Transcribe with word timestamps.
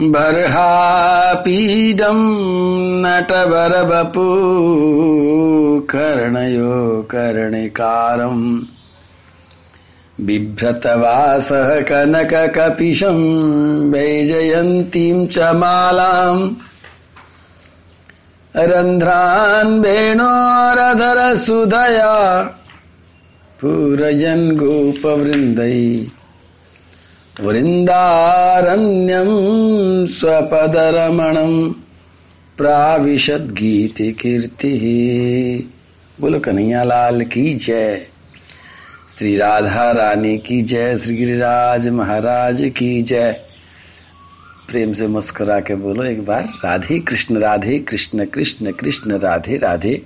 बर्हापीडं 0.00 1.48
नटवरवपु 3.02 4.26
कर्णयो 5.90 6.74
कर्णिकारम् 7.10 8.44
बिभ्रतवासः 10.26 11.70
कनककपिशं 11.88 13.18
वैजयन्तीं 13.92 15.18
च 15.26 15.48
मालाम् 15.62 16.44
रन्ध्रान् 18.70 19.74
वेणोरधरसुधया 19.84 20.92
पूरयन् 23.62 24.46
गोपवृन्दै 24.58 25.74
वृन्दारण्यं 27.40 29.26
स्वपदरमणं 30.06 31.72
प्राविशद्गीतिकीर्तिः। 32.56 33.54
बोलो 36.20 36.40
कन्हैया 36.40 36.82
लाल 36.82 37.20
की 37.20 37.54
जय। 37.54 38.06
श्री 39.18 39.36
राधा 39.36 39.90
रानी 39.90 40.38
की 40.38 40.62
जय, 40.62 40.96
श्री 40.96 41.16
गिरिराज 41.16 41.88
महाराज 41.88 42.72
की 42.76 43.02
जय। 43.02 43.32
प्रेम 44.68 44.92
से 44.92 45.06
मुस्कुरा 45.06 45.60
के 45.60 45.74
बोलो 45.74 46.02
एक 46.02 46.26
बार, 46.26 46.42
राधे 46.64 46.98
कृष्ण 46.98 47.38
राधे 47.38 47.78
कृष्ण 47.78 48.24
कृष्ण 48.24 48.72
कृष्ण, 48.72 49.18
राधे 49.18 49.56
राधे। 49.56 50.02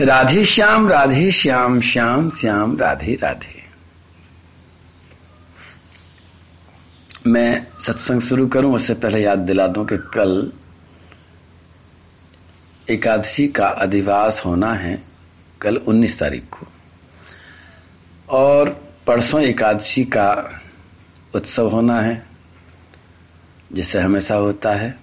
राधे 0.00 0.44
श्याम 0.44 0.88
राधे 0.88 1.30
श्याम 1.30 1.80
श्याम 1.80 2.30
श्याम, 2.30 2.76
राधे 2.76 3.18
राधे। 3.22 3.67
मैं 7.28 7.66
सत्संग 7.80 8.20
शुरू 8.20 8.46
करूँ, 8.46 8.74
उससे 8.74 8.94
पहले 8.94 9.22
याद 9.22 9.38
दिला 9.38 9.66
दूँ 9.66 9.86
कि 9.86 9.96
कल 9.98 10.52
एकादशी 12.90 13.48
का 13.48 13.68
अधिवास 13.68 14.42
होना 14.46 14.74
है 14.74 15.02
कल 15.60 15.76
19 15.76 16.20
तारीख 16.20 16.42
को। 16.50 16.66
और 18.28 18.68
परसों 19.06 19.42
एकादशी 19.42 20.04
का 20.04 20.60
उत्सव 21.34 21.68
होना 21.68 22.00
है, 22.00 22.26
जिससे 23.72 23.98
हमेशा 23.98 24.34
होता 24.34 24.74
है। 24.74 24.98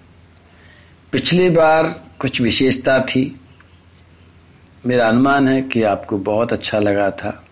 पिछली 1.12 1.50
बार 1.50 2.02
कुछ 2.18 2.40
विशेषता 2.40 3.00
थी। 3.00 3.40
मेरा 4.86 5.08
अनुमान 5.08 5.48
है 5.48 5.62
कि 5.62 5.82
आपको 5.82 6.18
बहुत 6.18 6.52
अच्छा 6.52 6.78
लगा 6.78 7.10
था, 7.10 7.44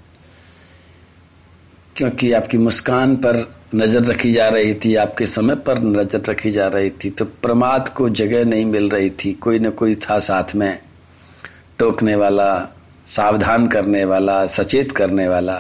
क्योंकि 1.96 2.32
आपकी 2.32 2.58
मुस्कान 2.58 3.16
पर 3.16 3.63
नज़र 3.74 4.04
रखी 4.04 4.30
जा 4.32 4.48
रही 4.48 4.74
थी 4.74 4.94
आपके 4.94 5.26
समय 5.26 5.54
पर 5.66 5.78
नज़र 5.78 6.20
रखी 6.28 6.50
जा 6.50 6.66
रही 6.68 6.90
थी 7.04 7.10
तो 7.10 7.24
प्रमाद 7.24 7.88
को 7.88 8.08
जगह 8.10 8.44
नहीं 8.44 8.64
मिल 8.64 8.88
रही 8.90 9.10
थी, 9.10 9.32
कोई 9.32 9.58
ना 9.58 9.70
कोई 9.70 9.94
था 9.94 10.18
साथ 10.18 10.54
में। 10.54 10.78
टोकने 11.78 12.14
वाला, 12.14 12.48
सावधान 13.06 13.66
करने 13.68 14.04
वाला, 14.04 14.46
सचेत 14.46 14.92
करने 14.92 15.28
वाला। 15.28 15.56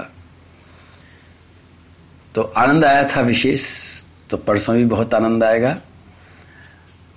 तो 2.34 2.42
आनंद 2.42 2.84
आया 2.84 3.02
था 3.06 3.20
विशेष 3.20 3.64
तो 4.30 4.36
परसों 4.36 4.76
भी 4.76 4.84
बहुत 4.84 5.14
आनंद 5.14 5.44
आएगा। 5.44 5.76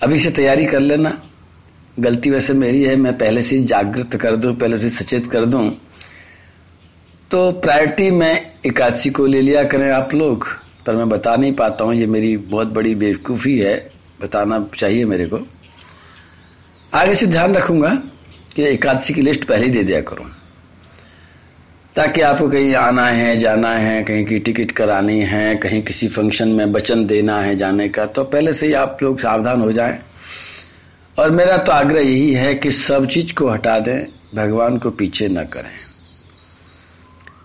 अभी 0.01 0.19
से 0.19 0.31
तैयारी 0.31 0.65
कर 0.65 0.79
लेना। 0.79 1.17
गलती 1.99 2.29
वैसे 2.29 2.53
मेरी 2.53 2.83
है, 2.83 2.95
मैं 2.95 3.17
पहले 3.17 3.41
से 3.41 3.59
जागृत 3.59 4.15
कर 4.15 4.35
दूँ, 4.35 4.55
पहले 4.55 4.77
से 4.77 4.89
सचेत 4.89 5.31
कर 5.31 5.45
दूँ। 5.45 5.69
तो 7.31 7.51
प्रायोरिटी 7.51 8.11
में 8.11 8.51
एकादशी 8.65 9.09
को 9.09 9.25
ले 9.25 9.41
लिया 9.41 9.63
करें 9.63 9.89
आप 9.91 10.13
लोग। 10.13 10.47
पर 10.87 10.95
मैं 10.95 11.07
बता 11.09 11.35
नहीं 11.35 11.53
पाता 11.53 11.85
हूँ, 11.85 11.93
ये 11.95 12.05
मेरी 12.07 12.35
बहुत 12.37 12.67
बड़ी 12.73 12.95
बेवकूफ़ी 12.95 13.57
है, 13.59 13.75
बताना 14.21 14.59
चाहिए 14.75 15.05
मेरे 15.05 15.25
को। 15.25 15.39
आगे 16.93 17.13
से 17.15 17.27
ध्यान 17.27 17.55
रखूँगा 17.55 17.89
कि 18.55 18.63
एकादशी 18.63 19.13
की 19.13 19.21
लिस्ट 19.21 19.43
पहले 19.45 19.65
ही 19.65 19.71
दे 19.71 19.83
दिया 19.83 20.01
करूँ, 20.01 20.25
ताकि 21.95 22.21
आपको 22.21 22.47
कहीं 22.49 22.73
आना 22.75 23.07
है, 23.07 23.37
जाना 23.37 23.69
है, 23.69 24.03
कहीं 24.03 24.25
की 24.25 24.39
टिकट 24.39 24.71
करानी 24.71 25.19
है, 25.21 25.55
कहीं 25.55 25.81
किसी 25.83 26.07
फ़ंक्शन 26.07 26.47
में 26.49 26.65
वचन 26.65 27.05
देना 27.07 27.39
है 27.41 27.55
जाने 27.55 27.87
का 27.89 28.05
तो 28.07 28.23
पहले 28.25 28.53
से 28.53 28.67
ही 28.67 28.73
आप 28.75 29.03
लोग 29.03 29.19
सावधान 29.19 29.61
हो 29.61 29.71
जाएँ। 29.71 29.99
और 31.17 31.31
मेरा 31.31 31.57
तो 31.57 31.71
आग्रह 31.71 32.01
यही 32.01 32.33
है 32.33 32.53
कि 32.55 32.71
सब 32.71 33.07
चीज़ 33.07 33.33
को 33.33 33.49
हटा 33.49 33.79
दें, 33.79 33.99
भगवान 34.35 34.77
को 34.77 34.91
पीछे 34.91 35.27
न 35.27 35.43
करें। 35.45 35.86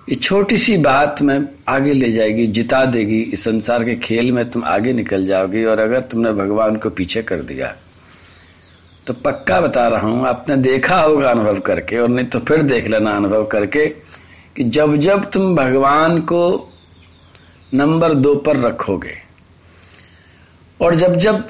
ये 0.08 0.14
छोटी 0.14 0.56
सी 0.56 0.76
बात 0.76 1.20
में 1.22 1.48
आगे 1.68 1.92
ले 1.92 2.10
जाएगी, 2.12 2.46
जिता 2.46 2.84
देगी। 2.84 3.20
इस 3.22 3.44
संसार 3.44 3.84
के 3.84 3.94
खेल 3.96 4.30
में 4.32 4.48
तुम 4.50 4.64
आगे 4.64 4.92
निकल 4.92 5.26
जाओगी 5.26 5.64
और 5.64 5.78
अगर 5.78 6.00
तुमने 6.02 6.32
भगवान 6.34 6.76
को 6.76 6.90
पीछे 6.90 7.22
कर 7.22 7.42
दिया 7.42 7.74
तो 9.06 9.14
पक्का 9.14 9.60
बता 9.60 9.86
रहा 9.88 10.06
हूँ, 10.06 10.26
आपने 10.26 10.56
देखा 10.56 11.00
होगा 11.00 11.30
अनुभव 11.30 11.58
करके, 11.60 11.98
और 11.98 12.08
नहीं 12.08 12.26
तो 12.26 12.38
फिर 12.38 12.62
देख 12.62 12.86
लेना 12.86 13.10
अनुभव 13.10 13.44
करके 13.46 13.86
कि 14.56 14.64
जब 14.66 14.96
जब 14.96 15.30
तुम 15.30 15.54
भगवान 15.56 16.18
को 16.22 16.68
नंबर 17.72 18.14
दो 18.14 18.34
पर 18.36 18.56
रखोगे, 18.58 19.14
और 20.80 20.94
जब 20.94 21.16
जब 21.16 21.44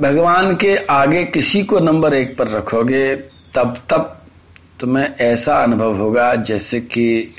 भगवान 0.00 0.54
के 0.56 0.76
आगे 0.76 1.24
किसी 1.24 1.62
को 1.64 1.80
नंबर 1.80 2.14
एक 2.14 2.36
पर 2.38 2.48
रखोगे, 2.48 3.14
तब 3.54 3.76
तब 3.90 4.12
तुम्हें 4.80 5.08
ऐसा 5.22 5.56
अनुभव 5.56 5.96
होगा 5.96 6.34
जैसे 6.36 6.80
कि 6.82 7.34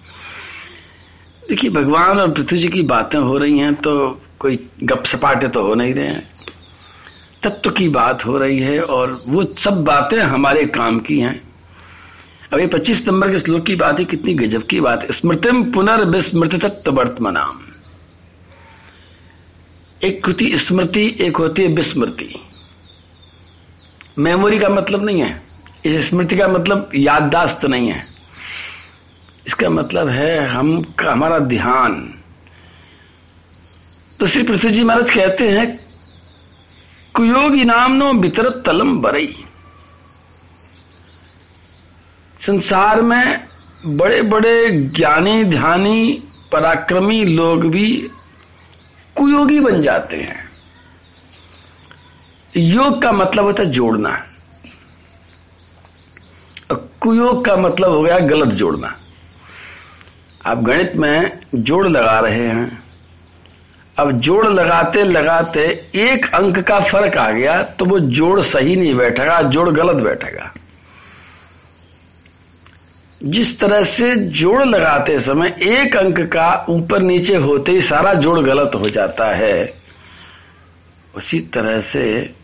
देखिए, 1.49 1.71
भगवान 1.71 2.19
और 2.19 2.31
पृथ्वी 2.31 2.59
जी 2.59 2.69
की 2.69 2.83
बातें 2.83 3.19
हो 3.19 3.39
रही 3.39 3.59
हैं 3.59 3.75
तो 3.75 4.21
कोई 4.39 4.69
गप 4.83 5.05
सपाटे 5.05 5.49
तो 5.49 5.63
हो 5.63 5.75
नहीं 5.75 5.95
रहे 5.95 6.07
हैं। 6.07 6.29
तत्व 7.43 7.71
की 7.71 7.89
बात 7.89 8.27
हो 8.27 8.39
रही 8.39 8.59
है 8.59 8.81
और 8.81 9.21
वो 9.29 9.45
सब 9.45 9.85
बातें 9.85 10.19
हमारे 10.19 10.65
काम 10.65 11.01
की 11.01 11.19
हैं। 11.19 11.41
अब 12.53 12.59
ये 12.59 12.67
पच्चीस 12.67 13.09
नंबर 13.09 13.31
के 13.31 13.39
श्लोक 13.39 13.67
की 13.67 13.75
बात 13.75 13.99
है 13.99 14.05
कितनी 14.05 14.35
गजब 14.35 14.67
की 14.67 14.81
बात 14.81 15.03
है। 15.03 15.13
स्मृतिम 15.13 15.73
पुनर्विस्मृत 15.73 16.55
तत्व 16.55 16.93
वर्तमानाम 16.93 17.63
एक 20.05 20.25
कृति, 20.25 20.59
स्मृति, 20.59 21.17
एक 21.21 21.37
होती 21.37 21.63
है 21.63 21.69
विस्मृति। 21.69 22.43
मेमोरी 24.19 24.59
का 24.59 24.69
मतलब 24.69 25.05
नहीं 25.05 25.21
है। 25.21 25.43
इस 25.85 26.11
स्मृति 26.11 26.37
का 26.37 26.49
मतलब 26.49 26.91
याददाश्त 26.95 27.65
नहीं 27.65 27.89
है। 27.89 28.07
इसका 29.47 29.71
मतलब 29.71 30.09
है 30.09 30.49
हम, 30.49 30.95
हमारा 31.01 31.39
ध्यान। 31.39 32.15
तो 34.21 34.27
श्री 34.27 34.43
पृथ्वी 34.43 34.71
जी 34.71 34.85
महाराज 34.85 35.11
कहते 35.11 35.49
हैं, 35.49 35.87
कुयोगी 37.15 37.65
नाम 37.65 37.93
नो 37.93 38.13
बितर 38.13 38.51
तलम 38.51 38.99
बरई। 38.99 39.45
संसार 42.41 43.03
में 43.03 43.49
बड़े 43.87 44.23
बड़े 44.23 44.71
ज्ञानी, 44.71 45.45
ध्यानी, 45.45 46.23
पराक्रमी 46.53 47.25
लोग 47.25 47.71
भी 47.71 48.09
कुयोगी 49.17 49.61
बन 49.61 49.81
जाते 49.83 50.17
हैं। 50.17 50.45
योग 52.57 53.03
का 53.03 53.13
मतलब 53.13 53.45
होता 53.45 53.63
है 53.63 53.71
जोड़ना। 53.71 54.11
कुयोग 57.01 57.45
का 57.45 57.57
मतलब 57.57 57.91
हो 57.91 58.03
गया 58.03 58.19
गलत 58.19 58.49
जोड़ना। 58.49 58.95
आप 60.47 60.63
गणित 60.63 60.93
में 60.97 61.41
जोड़ 61.55 61.87
लगा 61.89 62.19
रहे 62.21 62.47
हैं। 62.47 62.83
अब 63.99 64.11
जोड़ 64.21 64.47
लगाते 64.47 65.05
लगाते 65.05 65.61
एक 65.95 66.27
अंक 66.35 66.59
का 66.59 66.79
फ़र्क 66.81 67.17
आ 67.17 67.31
गया 67.31 67.63
तो 67.63 67.85
वो 67.85 67.99
जोड़ 68.01 68.41
सही 68.41 68.77
नहीं 68.77 68.95
बैठेगा, 68.95 69.41
जोड़ 69.43 69.69
गलत 69.71 70.03
बैठेगा। 70.03 70.53
जिस 73.27 73.59
तरह 73.61 73.83
से 73.83 74.15
जोड़ 74.17 74.65
लगाते 74.65 75.19
समय 75.19 75.57
एक 75.63 75.97
अंक 75.97 76.21
का 76.21 76.67
ऊपर 76.69 77.03
नीचे 77.03 77.37
होते 77.37 77.73
ही 77.73 77.81
सारा 77.81 78.15
जोड़ 78.15 78.41
गलत 78.41 78.75
हो 78.75 78.91
जाता 78.91 79.31
है, 79.31 79.73
उसी 81.17 81.41
तरह 81.41 81.81
से 81.81 82.35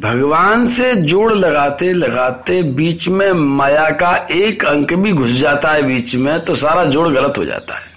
भगवान 0.00 0.66
से 0.66 0.94
जोड़ 0.94 1.32
लगाते 1.32 1.92
लगाते 1.92 2.62
बीच 2.62 3.08
में 3.08 3.32
माया 3.32 3.90
का 3.90 4.14
एक 4.30 4.64
अंक 4.64 4.94
भी 4.94 5.12
घुस 5.12 5.30
जाता 5.30 5.70
है 5.70 5.82
बीच 5.82 6.14
में 6.14 6.40
तो 6.44 6.54
सारा 6.54 6.84
जोड़ 6.84 7.08
गलत 7.08 7.38
हो 7.38 7.44
जाता 7.44 7.74
है। 7.74 7.92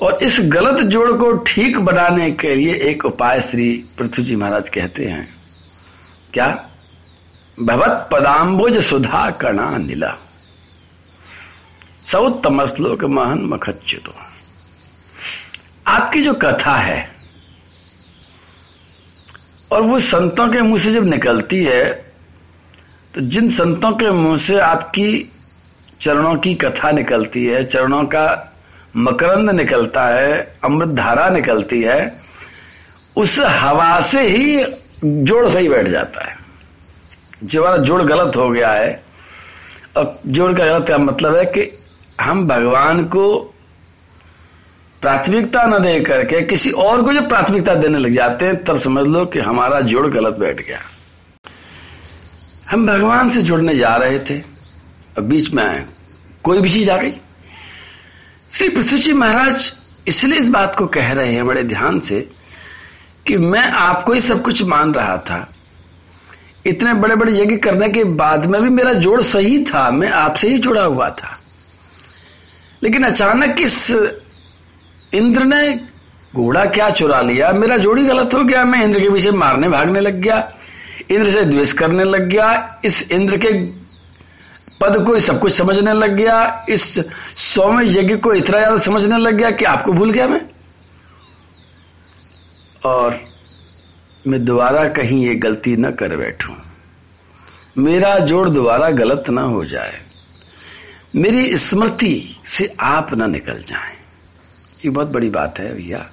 और 0.00 0.18
इस 0.22 0.40
गलत 0.40 0.80
जोड़ 0.80 1.12
को 1.12 1.32
ठीक 1.32 1.78
बनाने 1.78 2.30
के 2.30 2.54
लिए 2.54 2.74
एक 2.74 3.04
उपाय 3.04 3.40
श्री 3.40 3.84
पृथ्वी 3.98 4.24
जी 4.24 4.36
महाराज 4.36 4.68
कहते 4.68 5.04
हैं। 5.04 5.28
क्या? 6.32 6.67
भगवत 7.58 8.08
पदाम्बुज 8.12 8.78
सुधा 8.78 9.30
कणा 9.40 9.70
नीला। 9.78 10.16
सौत्तम 12.04 12.64
श्लोक 12.66 13.04
महन 13.06 13.40
मखच्युतो 13.44 14.12
आपकी 15.86 16.22
जो 16.22 16.34
कथा 16.34 16.76
है, 16.76 17.00
और 19.72 19.82
वो 19.82 19.98
संतों 20.00 20.48
के 20.48 20.62
मुँह 20.62 20.78
से 20.78 20.92
जब 20.92 21.06
निकलती 21.06 21.62
है 21.64 21.84
तो 23.14 23.20
जिन 23.22 23.48
संतों 23.50 23.92
के 23.92 24.10
मुँह 24.12 24.36
से 24.36 24.58
आपकी 24.60 25.10
चरणों 26.00 26.34
की 26.36 26.54
कथा 26.54 26.90
निकलती 26.92 27.44
है, 27.44 27.62
चरणों 27.64 28.04
का 28.04 28.26
मकरंद 28.96 29.50
निकलता 29.50 30.06
है 30.06 30.56
अमृत 30.64 30.88
धारा 30.96 31.28
निकलती 31.30 31.82
है, 31.82 32.00
उस 33.16 33.40
हवा 33.40 33.98
से 34.00 34.28
ही 34.28 34.64
जोड़ 35.04 35.48
सही 35.48 35.68
बैठ 35.68 35.88
जाता 35.88 36.28
है। 36.28 36.36
जो 37.44 37.62
हमारा 37.62 37.76
जोड़ 37.76 38.02
गलत 38.02 38.36
हो 38.36 38.50
गया 38.50 38.70
है। 38.70 39.04
और 39.96 40.20
जोड़ 40.26 40.52
का 40.52 40.66
गलत 40.66 40.88
का 40.88 40.98
मतलब 40.98 41.34
है 41.34 41.44
कि 41.44 41.78
हम 42.20 42.48
भगवान 42.48 43.04
को 43.04 43.54
प्राथमिकता 45.02 45.66
न 45.66 45.82
दे 45.82 46.00
करके 46.00 46.40
किसी 46.40 46.70
और 46.70 47.02
को 47.02 47.12
जब 47.12 47.28
प्राथमिकता 47.28 47.74
देने 47.74 47.98
लग 47.98 48.10
जाते 48.10 48.46
हैं, 48.46 48.64
तब 48.64 48.78
समझ 48.78 49.06
लो 49.06 49.26
कि 49.26 49.38
हमारा 49.38 49.80
जोड़ 49.80 50.06
गलत 50.06 50.34
बैठ 50.34 50.66
गया। 50.66 50.78
हम 52.70 52.86
भगवान 52.86 53.30
से 53.30 53.42
जुड़ने 53.42 53.76
जा 53.76 53.96
रहे 53.96 54.18
थे। 54.18 54.38
और 55.16 55.22
बीच 55.22 55.54
में 55.54 55.86
कोई 56.42 56.60
भी 56.60 56.70
चीज़ 56.70 56.90
आ 56.90 56.96
गई। 56.96 57.12
श्री 58.50 58.68
पृथ्वी 58.68 58.98
जी 58.98 59.12
महाराज 59.12 59.72
इसलिए 60.08 60.38
इस 60.38 60.48
बात 60.48 60.76
को 60.76 60.86
कह 60.86 61.12
रहे 61.12 61.32
हैं 61.32 61.46
बड़े 61.46 61.64
ध्यान 61.64 62.00
से 62.00 62.30
कि 63.26 63.38
मैं 63.38 63.72
आपको 63.72 64.12
ही 64.12 64.20
सब 64.20 64.42
कुछ 64.42 64.62
मान 64.62 64.94
रहा 64.94 65.16
था। 65.16 65.52
इतने 66.68 66.94
बड़े 66.94 67.16
बड़े 67.16 67.32
यज्ञ 67.32 67.56
करने 67.56 67.88
के 67.88 68.04
बाद 68.04 68.46
में 68.46 68.60
भी 68.62 68.68
मेरा 68.68 68.92
जोड़ 68.92 69.20
सही 69.22 69.58
था, 69.64 69.90
मैं 69.90 70.10
आपसे 70.10 70.48
ही 70.48 70.58
जुड़ा 70.58 70.84
हुआ 70.84 71.08
था। 71.10 71.36
लेकिन 72.82 73.04
अचानक 73.04 73.60
इस 73.60 73.90
इंद्र 75.12 75.44
ने 75.44 75.72
घोड़ा 76.34 76.64
क्या 76.64 76.88
चुरा 76.90 77.20
लिया? 77.20 77.52
मेरा 77.52 77.76
जोड़ी 77.76 78.02
गलत 78.04 78.34
हो 78.34 78.42
गया, 78.44 78.64
मैं 78.64 78.82
इंद्र 78.84 79.00
के 79.00 79.10
पीछे 79.10 79.30
मारने 79.30 79.68
भागने 79.68 80.00
लग 80.00 80.20
गया, 80.20 80.52
इंद्र 81.10 81.30
से 81.30 81.44
द्वेष 81.44 81.72
करने 81.72 82.04
लग 82.04 82.28
गया, 82.28 82.80
इस 82.84 83.10
इंद्र 83.12 83.36
के 83.36 83.52
पद 84.80 84.96
को 85.06 85.18
सब 85.18 85.40
कुछ 85.40 85.52
समझने 85.52 85.92
लग 85.92 86.14
गया, 86.14 86.66
इस 86.68 86.82
सौम्य 87.36 87.98
यज्ञ 87.98 88.16
को 88.16 88.34
इतना 88.34 88.58
ज़्यादा 88.58 88.76
समझने 88.76 89.18
लग 89.18 89.34
गया 89.34 89.50
कि 89.50 89.64
आपको 89.64 89.92
भूल 89.92 90.10
गया 90.10 90.26
मैं। 90.28 90.40
और 92.84 93.18
मैं 94.26 94.44
दोबारा 94.44 94.88
कहीं 94.88 95.26
ये 95.26 95.34
गलती 95.34 95.76
न 95.76 95.90
कर 95.90 96.16
बैठूं। 96.16 96.54
मेरा 97.78 98.18
जोड़ 98.18 98.48
दोबारा 98.48 98.90
गलत 98.90 99.30
ना 99.30 99.42
हो 99.42 99.64
जाए। 99.64 100.00
मेरी 101.16 101.56
स्मृति 101.56 102.36
से 102.46 102.76
आप 102.80 103.14
ना 103.14 103.26
निकल 103.26 103.62
जाए। 103.62 103.94
ये 104.84 104.90
बहुत 104.90 105.08
बड़ी 105.08 105.30
बात 105.30 105.58
है 105.58 105.74
भैया, 105.74 106.10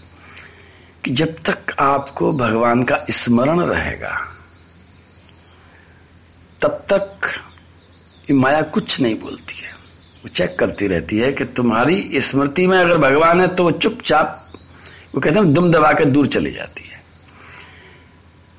कि 1.04 1.12
जब 1.12 1.36
तक 1.46 1.58
आपको 1.80 2.34
भगवान 2.34 2.84
का 2.84 3.06
स्मरण 3.12 3.60
रहेगा, 3.60 4.32
तब 6.62 6.86
तक 6.94 7.22
ये 8.30 8.34
माया 8.34 8.62
कुछ 8.62 9.02
नहीं 9.02 9.20
बोलती 9.20 9.60
है। 9.60 9.70
वो 10.24 10.28
चेक 10.28 10.60
करती 10.60 10.88
रहती 10.88 11.18
है 11.18 11.32
कि 11.32 11.46
तुम्हारी 11.46 12.10
स्मृति 12.16 12.68
में 12.68 12.78
अगर 12.78 12.98
भगवान 12.98 13.42
है 13.42 13.48
तो 13.48 13.64
वो 13.64 13.72
चुपचाप, 13.72 14.54
वो 15.16 15.22
कहते 15.22 15.40
हैं 15.40 15.54
दुम 15.54 15.72
दबा 15.72 15.92
के 15.94 16.06
दूर 16.06 16.28
चली 16.28 16.52
जाती 16.52 16.84
है। 16.84 16.95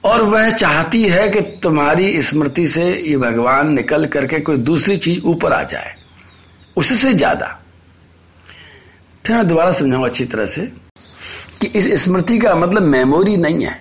और 0.06 0.22
वह 0.24 0.48
चाहती 0.50 1.02
है 1.04 1.28
कि 1.28 1.40
तुम्हारी 1.62 2.20
स्मृति 2.22 2.66
से 2.66 2.84
ये 3.00 3.16
भगवान 3.18 3.72
निकल 3.74 4.06
करके 4.06 4.40
कोई 4.40 4.56
दूसरी 4.58 4.96
चीज़ 4.96 5.24
ऊपर 5.26 5.52
आ 5.52 5.62
जाए। 5.64 5.94
उससे 6.76 7.12
ज़्यादा। 7.14 7.46
फिर 9.24 9.36
मैं 9.36 9.46
दोबारा 9.46 9.70
समझाऊँगा 9.72 10.08
अच्छी 10.08 10.24
तरह 10.24 10.46
से 10.46 10.62
कि 11.60 11.66
इस 11.68 11.92
स्मृति 12.04 12.38
का 12.38 12.54
मतलब 12.54 12.82
मेमोरी 12.84 13.36
नहीं 13.36 13.64
है। 13.64 13.74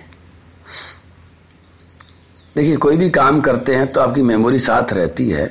देखिए, 2.56 2.76
कोई 2.76 2.96
भी 2.96 3.10
काम 3.10 3.40
करते 3.40 3.74
हैं 3.74 3.86
तो 3.92 4.00
आपकी 4.00 4.22
मेमोरी 4.24 4.58
साथ 4.58 4.92
रहती 4.92 5.28
है। 5.30 5.46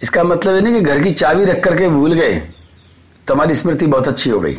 इसका 0.00 0.24
मतलब 0.24 0.54
ये 0.54 0.60
नहीं 0.60 0.74
कि 0.74 0.80
घर 0.80 1.02
की 1.02 1.10
चाबी 1.12 1.44
रख 1.44 1.62
करके 1.64 1.88
भूल 1.88 2.12
गए 2.14 2.34
तो 3.26 3.34
हमारी 3.34 3.54
स्मृति 3.54 3.86
बहुत 3.86 4.08
अच्छी 4.08 4.30
हो 4.30 4.40
गई। 4.40 4.58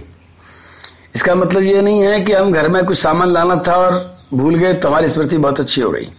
इसका 1.17 1.33
मतलब 1.35 1.63
ये 1.63 1.81
नहीं 1.81 2.01
है 2.01 2.19
कि 2.21 2.33
हम 2.33 2.51
घर 2.51 2.67
में 2.67 2.85
कुछ 2.85 2.97
सामान 2.97 3.29
लाना 3.29 3.55
था 3.67 3.75
और 3.75 3.93
भूल 4.33 4.55
गए 4.55 4.73
तो 4.73 4.87
हमारी 4.87 5.07
स्मृति 5.07 5.37
बहुत 5.37 5.59
अच्छी 5.59 5.81
हो 5.81 5.89
गई। 5.91 6.09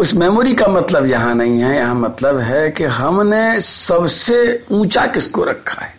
उस 0.00 0.14
मेमोरी 0.14 0.54
का 0.54 0.66
मतलब 0.66 1.06
यहाँ 1.06 1.34
नहीं 1.34 1.60
है। 1.60 1.76
यहाँ 1.76 1.94
मतलब 1.94 2.38
है 2.38 2.70
कि 2.70 2.84
हमने 2.84 3.60
सबसे 3.60 4.66
ऊँचा 4.72 5.06
किसको 5.06 5.44
रखा 5.44 5.84
है? 5.84 5.94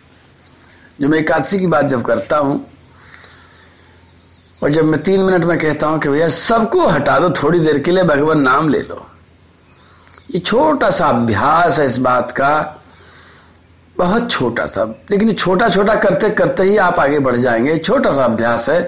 जो 1.00 1.08
मैं 1.08 1.18
एकादशी 1.18 1.58
की 1.58 1.66
बात 1.66 1.84
जब 1.84 2.02
करता 2.02 2.36
हूँ, 2.36 2.66
और 4.62 4.70
जब 4.70 4.84
मैं 4.84 5.02
तीन 5.02 5.20
मिनट 5.20 5.44
में 5.44 5.58
कहता 5.58 5.86
हूँ 5.86 5.98
कि 5.98 6.08
भैया, 6.08 6.28
सबको 6.28 6.86
हटा 6.86 7.18
दो, 7.18 7.30
थोड़ी 7.30 7.60
देर 7.60 7.78
के 7.78 7.90
लिए 7.90 8.04
भगवान 8.04 8.40
नाम 8.40 8.68
ले 8.68 8.80
लो। 8.80 9.06
ये 10.30 10.38
छोटा 10.38 10.90
सा 10.90 11.06
अभ्यास 11.06 11.78
है 11.80 11.86
इस 11.86 11.98
बात 11.98 12.30
का 12.30 12.82
बहुत 13.98 14.30
छोटा 14.30 14.66
सा। 14.66 14.84
लेकिन 15.10 15.32
छोटा 15.32 15.68
छोटा 15.68 15.94
करते 15.94 16.30
करते 16.30 16.64
ही 16.64 16.76
आप 16.76 17.00
आगे 17.00 17.18
बढ़ 17.18 17.36
जाएँगे। 17.36 17.76
छोटा 17.78 18.10
सा 18.10 18.24
अभ्यास 18.24 18.68
है 18.70 18.80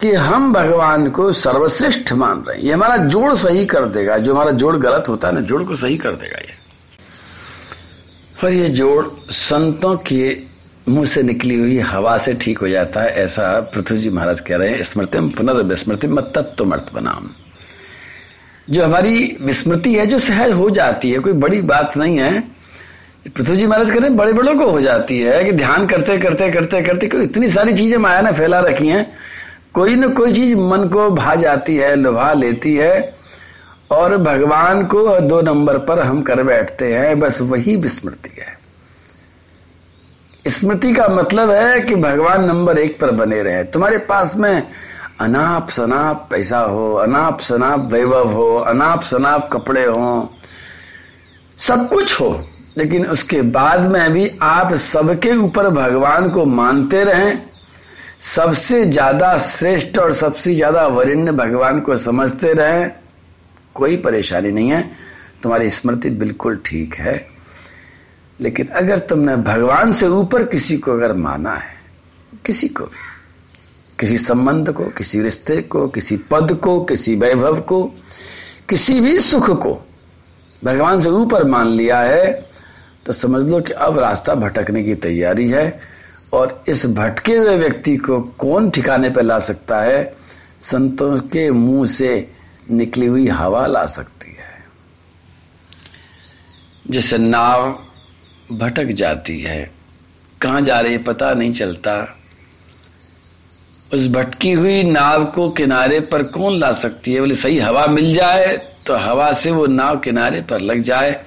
कि 0.00 0.12
हम 0.12 0.52
भगवान 0.52 1.10
को 1.10 1.32
सर्वश्रेष्ठ 1.32 2.12
मान 2.12 2.44
रहे 2.48 2.56
हैं। 2.56 2.64
ये 2.64 2.72
हमारा 2.72 2.96
जोड़ 2.96 3.34
सही 3.34 3.66
कर 3.66 3.84
देगा। 3.84 4.18
जो 4.18 4.34
हमारा 4.34 4.50
जोड़ 4.50 4.76
गलत 4.76 5.08
होता 5.08 5.28
है 5.28 5.34
ना, 5.34 5.40
जोड़ 5.40 5.62
को 5.62 5.76
सही 5.76 5.96
कर 5.96 6.12
देगा 6.12 6.38
ये। 6.38 6.62
और 8.44 8.52
ये 8.52 8.68
जोड़ 8.68 9.06
संतों 9.30 9.96
के 9.96 10.36
मुँह 10.88 11.04
से 11.04 11.22
निकली 11.22 11.58
हुई 11.58 11.78
हवा 11.78 12.16
से 12.16 12.34
ठीक 12.34 12.58
हो 12.58 12.68
जाता 12.68 13.00
है, 13.00 13.08
ऐसा 13.08 13.60
पृथ्वी 13.60 13.98
जी 13.98 14.10
महाराज 14.10 14.40
कह 14.40 14.56
रहे 14.56 14.70
हैं, 14.70 14.82
स्मृति 14.82 15.18
पुनर्विस्मृति 15.18 16.06
मत 16.06 16.32
तत्व 16.34 16.64
मर्त 16.64 16.86
बनाम 16.94 17.30
जो 18.70 18.84
हमारी 18.84 19.36
विस्मृति 19.40 19.94
है, 19.94 20.06
जो 20.06 20.18
सहज 20.18 20.52
हो 20.52 20.70
जाती 20.70 21.10
है, 21.10 21.18
कोई 21.18 21.32
बड़ी 21.32 21.60
बात 21.62 21.96
नहीं 21.96 22.18
है 22.18 22.61
पृथ्वी 23.28 23.56
जी 23.56 23.66
महाराज 23.66 23.90
कह 23.90 23.96
रहे 23.96 24.08
हैं 24.08 24.16
बड़े 24.16 24.32
बड़ों 24.32 24.54
को 24.54 24.70
हो 24.70 24.80
जाती 24.80 25.18
है 25.20 25.44
कि 25.44 25.52
ध्यान 25.52 25.86
करते 25.86 26.18
करते 26.18 26.50
करते 26.50 26.82
करते 26.82 27.06
क्यों 27.06 27.22
इतनी 27.22 27.48
सारी 27.48 27.72
चीज़ें 27.72 27.98
माया 27.98 28.20
ने 28.20 28.32
फैला 28.32 28.60
रखी 28.60 28.88
हैं। 28.88 29.12
कोई 29.74 29.96
न 29.96 30.08
कोई 30.12 30.32
चीज़ 30.32 30.54
मन 30.56 30.88
को 30.88 31.10
भा 31.10 31.34
जाती 31.34 31.76
है, 31.76 31.94
लुभा 31.96 32.32
लेती 32.32 32.74
है, 32.74 33.14
और 33.90 34.16
भगवान 34.16 34.84
को 34.86 35.20
दो 35.20 35.40
नंबर 35.40 35.78
पर 35.78 36.00
हम 36.00 36.22
कर 36.22 36.42
बैठते 36.42 36.94
हैं, 36.94 37.20
बस 37.20 37.40
वही 37.40 37.76
विस्मृति 37.76 38.40
है। 38.40 38.58
स्मृति 40.48 40.92
का 40.92 41.08
मतलब 41.08 41.50
है 41.50 41.80
कि 41.80 41.94
भगवान 41.94 42.44
नंबर 42.44 42.78
एक 42.78 43.00
पर 43.00 43.10
बने 43.10 43.42
रहे 43.42 43.64
तुम्हारे 43.64 43.98
पास 43.98 44.36
में 44.36 44.62
अनाप 45.20 45.70
शनाप 45.70 46.28
पैसा 46.30 46.58
हो, 46.58 46.92
अनाप 46.94 47.40
शनाप 47.40 47.88
वैभव 47.92 48.28
हो, 48.28 48.56
अनाप 48.56 49.02
शनाप 49.02 49.50
कपड़े 49.52 49.84
हो, 49.84 50.34
सब 51.56 51.88
कुछ 51.88 52.20
हो। 52.20 52.44
लेकिन 52.78 53.06
उसके 53.06 53.42
बाद 53.42 53.86
में 53.86 54.12
भी 54.12 54.30
आप 54.42 54.74
सबके 54.74 55.36
ऊपर 55.36 55.68
भगवान 55.68 56.30
को 56.30 56.44
मानते 56.44 57.02
रहें। 57.04 57.42
सबसे 58.20 58.84
ज़्यादा 58.84 59.36
श्रेष्ठ 59.38 59.98
और 59.98 60.12
सबसे 60.12 60.54
ज़्यादा 60.54 60.86
वरिण्य 60.86 61.32
भगवान 61.32 61.80
को 61.80 61.96
समझते 61.96 62.52
रहें। 62.52 62.90
कोई 63.74 63.96
परेशानी 63.96 64.50
नहीं 64.50 64.70
है। 64.70 64.90
तुम्हारी 65.42 65.68
स्मृति 65.68 66.10
बिल्कुल 66.10 66.60
ठीक 66.66 66.94
है। 66.94 67.26
लेकिन 68.40 68.66
अगर 68.66 68.98
तुमने 68.98 69.36
भगवान 69.36 69.92
से 69.92 70.06
ऊपर 70.06 70.44
किसी 70.44 70.76
को 70.78 70.92
अगर 70.92 71.12
माना 71.12 71.54
है, 71.54 71.74
किसी 72.46 72.68
को, 72.68 72.84
किसी 74.00 74.16
संबंध 74.18 74.72
को, 74.72 74.84
किसी 74.84 75.20
रिश्ते 75.20 75.60
को, 75.62 75.86
किसी 75.88 76.16
पद 76.30 76.52
को, 76.52 76.80
किसी 76.84 77.16
वैभव 77.16 77.60
को, 77.60 77.82
किसी 78.68 79.00
भी 79.00 79.18
सुख 79.18 79.50
को 79.62 79.80
भगवान 80.64 81.00
से 81.00 81.10
ऊपर 81.10 81.44
मान 81.44 81.68
लिया 81.68 82.00
है 82.00 82.51
तो 83.06 83.12
समझ 83.12 83.50
लो 83.50 83.60
कि 83.60 83.72
अब 83.72 83.98
रास्ता 83.98 84.34
भटकने 84.34 84.84
की 84.84 84.94
तैयारी 84.94 85.48
है 85.48 85.80
और 86.32 86.64
इस 86.68 86.86
भटके 86.86 87.36
हुए 87.36 87.56
व्यक्ति 87.56 87.96
को 87.96 88.20
कौन 88.20 88.70
ठिकाने 88.70 89.10
पर 89.10 89.22
ला 89.22 89.38
सकता 89.38 89.80
है? 89.80 90.14
संतों 90.60 91.18
के 91.18 91.50
मुँह 91.50 91.86
से 91.86 92.32
निकली 92.70 93.06
हुई 93.06 93.28
हवा 93.28 93.66
ला 93.66 93.86
सकती 93.86 94.30
है। 94.30 94.64
जैसे 96.90 97.18
नाव 97.18 97.78
भटक 98.52 98.84
जाती 98.84 99.40
है। 99.40 99.70
कहाँ 100.40 100.60
जा 100.60 100.80
रही 100.80 100.98
पता 100.98 101.32
नहीं 101.32 101.52
चलता। 101.54 102.16
उस 103.94 104.08
भटकी 104.08 104.52
हुई 104.52 104.82
नाव 104.82 105.24
को 105.24 105.50
किनारे 105.50 106.00
पर 106.00 106.22
कौन 106.22 106.60
ला 106.60 106.72
सकती 106.72 107.12
है? 107.12 107.20
बोले, 107.20 107.34
सही 107.34 107.58
हवा 107.58 107.86
मिल 107.86 108.14
जाए 108.14 108.68
तो 108.86 108.96
हवा 108.96 109.32
से 109.32 109.50
वो 109.50 109.66
नाव 109.66 109.98
किनारे 109.98 110.42
पर 110.42 110.60
लग 110.60 110.82
जाए। 110.82 111.24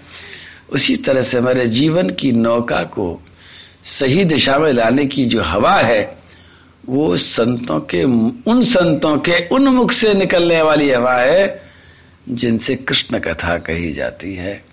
उसी 0.70 0.96
तरह 0.96 1.22
से 1.22 1.38
हमारे 1.38 1.68
जीवन 1.68 2.10
की 2.10 2.32
नौका 2.32 2.84
को 2.84 3.22
सही 3.84 4.26
दिशा 4.26 4.60
में 4.60 4.74
लाने 4.74 5.06
की 5.06 5.26
जो 5.26 5.42
हवा 5.42 5.76
है, 5.76 6.18
वो 6.90 7.18
संतों 7.18 7.80
के, 7.80 8.04
उन 8.52 8.64
संतों 8.64 9.18
के 9.18 9.48
उन्मुख 9.48 9.92
से 9.92 10.14
निकलने 10.14 10.62
वाली 10.62 10.92
हवा 10.92 11.14
है, 11.14 11.62
जिनसे 12.30 12.76
कृष्ण 12.76 13.20
कथा 13.20 13.58
कही 13.58 13.94
जाती 13.94 14.36
है। 14.36 14.64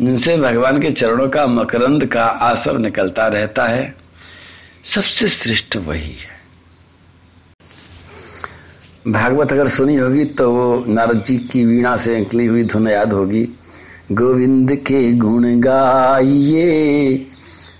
जिनसे 0.00 0.36
भगवान 0.36 0.82
के 0.82 0.90
चरणों 0.90 1.28
का 1.28 1.46
मकरंद 1.46 2.06
का 2.06 2.24
आसव 2.24 2.78
निकलता 2.78 3.26
रहता 3.26 3.66
है। 3.66 3.94
सबसे 4.84 5.28
श्रेष्ठ 5.28 5.76
वही 5.76 6.10
है। 6.10 6.42
भागवत 9.08 9.52
अगर 9.52 9.68
सुनी 9.68 9.96
होगी 9.96 10.24
तो 10.24 10.52
वो 10.52 10.84
नारद 10.88 11.22
जी 11.22 11.38
की 11.38 11.64
वीणा 11.64 11.96
से 11.96 12.16
निकली 12.16 12.46
हुई 12.46 12.64
धुन 12.64 12.88
याद 12.88 13.12
होगी। 13.12 13.48
गोविंद 14.12 14.74
के 14.74 15.12
गुण 15.12 15.44
गाइए, 15.60 17.14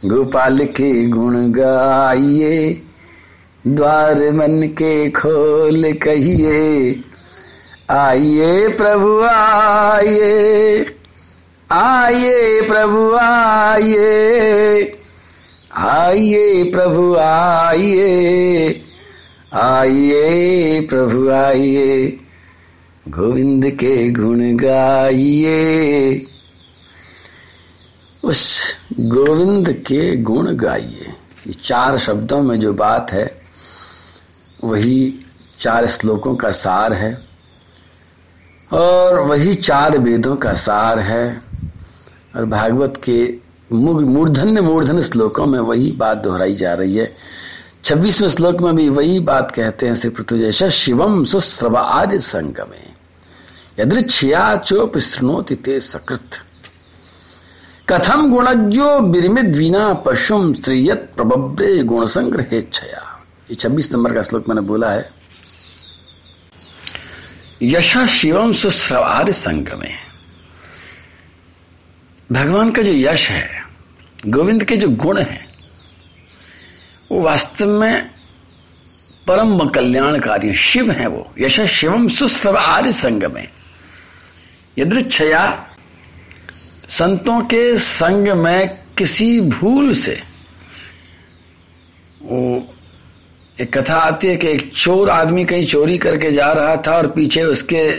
गोपाल 0.04 0.58
के 0.58 1.06
गुण 1.08 1.34
गाइए, 1.52 2.82
द्वार 3.66 4.32
मन 4.32 4.68
के 4.68 5.10
खोल 5.10 5.92
कहिए, 5.92 7.00
आइए 7.90 8.68
प्रभु 8.68 9.20
आइए 9.24 10.86
आइए 11.72 12.60
प्रभु 12.62 13.14
आइए 13.20 14.98
आइए 15.76 16.64
प्रभु 16.64 17.16
आइए 17.16 18.82
आइए 19.54 20.80
प्रभु 20.80 21.28
आइए। 21.28 22.18
गोविंद 23.08 23.64
के 23.70 24.10
गुण 24.10 24.40
गाइए। 24.56 26.26
उस 28.24 28.62
गोविंद 29.00 29.72
के 29.72 30.16
गुण 30.16 30.56
गाइए। 30.56 31.12
ये 31.46 31.52
चार 31.52 31.98
शब्दों 31.98 32.42
में 32.42 32.58
जो 32.60 32.72
बात 32.72 33.12
है, 33.12 33.42
वही 34.64 35.14
चार 35.58 35.86
श्लोकों 35.86 36.34
का 36.36 36.50
सार 36.50 36.92
है 36.92 37.12
और 38.72 39.20
वही 39.20 39.54
चार 39.54 39.98
वेदों 39.98 40.36
का 40.36 40.52
सार 40.52 41.00
है 41.00 41.42
और 42.36 42.44
भागवत 42.44 43.02
के 43.08 43.34
मूर्धन्य 43.72 44.60
मूर्धन 44.60 45.00
श्लोकों 45.00 45.46
में 45.46 45.58
वही 45.60 45.92
बात 45.92 46.18
दोहराई 46.18 46.54
जा 46.54 46.74
रही 46.74 46.96
है। 46.96 47.14
छब्बीसवें 47.84 48.28
श्लोक 48.28 48.60
में 48.60 48.76
भी 48.76 48.88
वही 48.88 49.20
बात 49.20 49.50
कहते 49.50 49.86
हैं 49.86 49.94
श्री 49.94 50.10
पृथ्वी 50.10 50.52
शिवम 50.52 51.24
सुस्रव 51.24 51.76
आर्य 51.76 52.18
संगमे। 52.18 52.92
यदृक्षया 53.82 54.56
चोप 54.56 54.98
शृणोति 54.98 55.54
ते 55.54 55.80
सकृत। 55.80 56.30
कथम 57.88 58.30
गुणज्ञो 58.30 59.00
बिरमिद 59.00 59.56
वीना 59.56 59.94
पशुम 59.94 60.54
श्रीयत 60.54 61.12
प्रबब्रे 61.16 61.82
गुण 61.82 62.06
संग्रह 62.06 62.60
छया। 62.72 63.24
ये 63.50 63.54
छब्बीस 63.54 63.92
नंबर 63.92 64.14
का 64.14 64.22
श्लोक 64.22 64.48
मैंने 64.48 64.60
बोला 64.60 64.90
है। 64.90 65.12
यशा 67.62 68.06
शिवम 68.06 68.52
सुस्रवार 68.52 69.32
संगमे। 69.32 69.94
भगवान 72.32 72.70
का 72.70 72.82
जो 72.82 72.92
यश 72.92 73.30
है, 73.30 73.62
गोविंद 74.26 74.64
के 74.64 74.76
जो 74.76 74.88
गुण 74.88 75.18
हैं 75.18 75.51
वो 77.12 77.20
वास्तव 77.20 77.66
में 77.66 78.10
परम 79.26 79.68
कल्याणकारी 79.68 80.54
शिव 80.54 80.90
है 80.90 81.06
वो। 81.06 81.32
यश 81.38 81.60
शिवम 81.60 82.08
सुस्रव 82.08 82.56
आर्य 82.56 82.92
संग 82.92 83.24
में 83.24 83.48
यदृक्षया 84.78 85.66
संतों 86.88 87.40
के 87.40 87.76
संग 87.76 88.28
में 88.28 88.78
किसी 88.98 89.40
भूल 89.40 89.92
से। 89.92 90.22
वो 92.22 92.74
एक 93.60 93.78
कथा 93.78 93.96
आती 93.96 94.28
है 94.28 94.36
कि 94.36 94.48
एक 94.48 94.72
चोर 94.76 95.10
आदमी 95.10 95.44
कहीं 95.44 95.66
चोरी 95.66 95.98
करके 95.98 96.32
जा 96.32 96.52
रहा 96.52 96.76
था 96.76 96.96
और 96.96 97.06
पीछे 97.06 97.42
उसके 97.42 97.90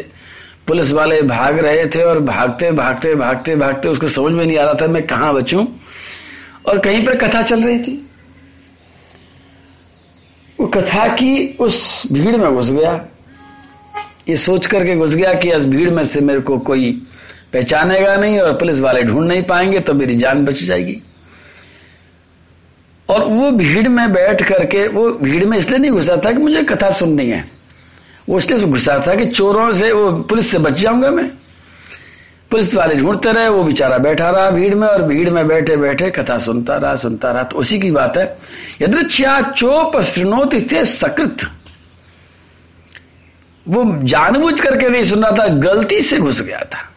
पुलिस 0.68 0.92
वाले 0.92 1.22
भाग 1.22 1.60
रहे 1.60 1.86
थे 1.86 2.04
और 2.04 2.20
भागते 2.20 2.72
भागते 2.72 3.16
भागते 3.16 3.56
भागते, 3.56 3.90
उसको 3.90 4.08
समझ 4.08 4.34
में 4.34 4.46
नहीं 4.46 4.58
आ 4.58 4.64
रहा 4.64 4.74
था, 4.74 4.88
मैं 4.88 5.08
कहाँ 5.08 5.34
बचूं? 5.34 5.66
और 6.66 6.80
कहीं 6.80 7.06
पर 7.06 7.16
कथा 7.16 7.42
चल 7.42 7.64
रही 7.64 7.80
थी। 7.80 8.10
वो 10.64 10.70
कथा 10.70 11.08
की 11.08 11.58
उस 11.60 12.04
भीड़ 12.14 12.38
में 12.38 12.56
घुस 12.56 12.72
गया। 12.72 13.06
ये 14.30 14.36
सोच 14.36 14.66
करके 14.66 14.96
घुस 14.96 15.16
गया 15.16 15.34
कि 15.34 15.52
इस 15.54 15.66
भीड़ 15.66 15.90
में 15.90 16.04
से 16.04 16.22
मेरे 16.22 16.40
को 16.40 16.58
कोई 16.58 16.92
पहचानेगा 17.54 18.16
नहीं 18.16 18.40
और 18.40 18.54
पुलिस 18.54 18.80
वाले 18.80 19.04
ढूंढ 19.04 19.28
नहीं 19.28 19.44
पाएँगे 19.44 19.80
तो 19.80 19.94
मेरी 19.94 20.16
जान 20.16 20.46
बच 20.46 20.64
जाएगी। 20.64 21.02
और 23.10 23.24
वो 23.24 23.52
भीड़ 23.52 23.88
में 23.88 24.14
बैठ 24.14 24.44
करके, 24.44 24.88
वो 24.88 25.12
भीड़ 25.12 25.46
में 25.46 25.58
इसलिए 25.58 25.80
नहीं 25.80 25.92
घुसा 25.92 26.18
था 26.18 26.32
कि 26.32 26.38
मुझे 26.38 26.64
कथा 26.64 26.90
सुननी 26.90 27.26
है। 27.26 27.52
वो 28.30 28.38
इसलिए 28.38 28.60
घुसा 28.60 29.04
था 29.08 29.16
कि 29.16 29.26
चोरों 29.26 29.72
से 29.74 29.92
वो 29.92 30.12
पुलिस 30.12 30.52
से 30.52 30.58
बच 30.58 30.74
जाऊँगा 30.74 31.12
मैं। 31.12 31.32
पुलिस 32.54 32.76
वाले 32.76 32.96
ढूंढते 32.96 33.32
रहे, 33.32 33.50
वो 33.50 33.64
बेचारा 33.64 33.98
बैठा 33.98 34.30
रहा 34.30 34.50
भीड़ 34.50 34.76
में 34.76 34.88
और 34.88 35.04
भीड़ 35.04 35.30
में 35.30 35.48
बैठे 35.48 35.78
बैठे 35.78 36.12
कथा 36.12 36.38
सुनता 36.38 36.78
रहा 36.78 36.96
सुनता 36.96 37.32
रहा। 37.32 37.44
तो 37.44 37.58
उसी 37.58 37.80
की 37.80 37.92
बात 37.92 38.18
है। 38.18 38.38
यदृच्छा 38.82 39.42
चोप 39.42 40.02
श्रृणोत 40.02 40.72
थे 40.72 40.86
सकृत। 40.86 41.38
वो 43.68 44.00
जानबूझ 44.04 44.62
करके 44.62 44.90
नहीं 44.90 45.04
सुन 45.04 45.26
रहा 45.26 45.32
था, 45.32 45.48
गलती 45.48 46.02
से 46.02 46.18
घुस 46.18 46.42
गया 46.42 46.60
था। 46.60 46.90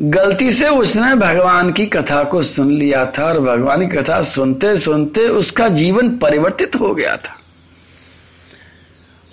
गलती 0.00 0.52
से 0.52 0.68
उसने 0.68 1.14
भगवान 1.14 1.72
की 1.72 1.86
कथा 1.86 2.24
को 2.24 2.42
सुन 2.42 2.72
लिया 2.72 3.06
था 3.06 3.24
और 3.24 3.40
भगवान 3.40 3.88
की 3.88 3.96
कथा 3.96 4.22
सुनते 4.22 4.76
सुनते 4.76 5.20
उसका 5.20 5.68
जीवन 5.68 6.08
परिवर्तित 6.18 6.76
हो 6.76 6.94
गया 6.94 7.16
था। 7.16 7.36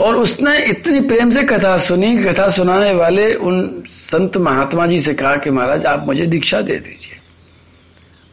और 0.01 0.15
उसने 0.15 0.65
इतनी 0.65 1.01
प्रेम 1.01 1.29
से 1.29 1.43
कथा 1.43 1.77
सुनी, 1.77 2.17
कथा 2.17 2.47
सुनाने 2.47 2.93
वाले 2.93 3.33
उन 3.33 3.83
संत 3.87 4.37
महात्मा 4.37 4.87
जी 4.87 4.99
से 4.99 5.13
कहा 5.13 5.35
कि 5.35 5.49
महाराज, 5.49 5.85
आप 5.85 6.05
मुझे 6.07 6.25
दीक्षा 6.25 6.61
दे 6.61 6.75
दीजिए। 6.75 7.17